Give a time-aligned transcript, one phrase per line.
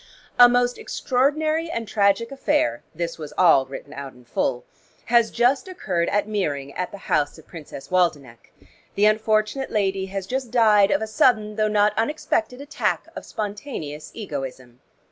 [0.39, 4.65] "A most extraordinary and tragic affair" (this was all written out in full)
[5.05, 8.51] "has just occurred at Meering at the house of Princess Waldenech.
[8.95, 14.09] The unfortunate lady has just died of a sudden though not unexpected attack of spontaneous
[14.15, 14.79] egoism.